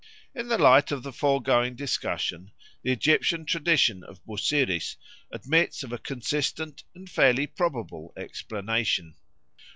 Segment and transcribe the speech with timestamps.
[0.33, 2.49] In the light of the foregoing discussion
[2.81, 4.95] the Egyptian tradition of Busiris
[5.31, 9.13] admits of a consistent and fairly probable explanation.